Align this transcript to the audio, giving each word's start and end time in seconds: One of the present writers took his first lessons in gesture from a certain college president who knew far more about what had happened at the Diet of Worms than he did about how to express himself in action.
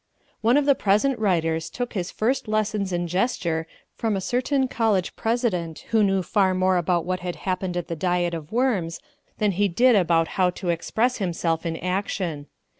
One 0.41 0.57
of 0.57 0.65
the 0.65 0.73
present 0.73 1.19
writers 1.19 1.69
took 1.69 1.93
his 1.93 2.09
first 2.09 2.47
lessons 2.47 2.91
in 2.91 3.07
gesture 3.07 3.67
from 3.93 4.15
a 4.15 4.19
certain 4.19 4.67
college 4.67 5.15
president 5.15 5.85
who 5.91 6.03
knew 6.03 6.23
far 6.23 6.55
more 6.55 6.77
about 6.77 7.05
what 7.05 7.19
had 7.19 7.35
happened 7.45 7.77
at 7.77 7.87
the 7.87 7.95
Diet 7.95 8.33
of 8.33 8.51
Worms 8.51 8.99
than 9.37 9.51
he 9.51 9.67
did 9.67 9.95
about 9.95 10.29
how 10.39 10.49
to 10.49 10.69
express 10.69 11.17
himself 11.17 11.67
in 11.67 11.77
action. 11.77 12.47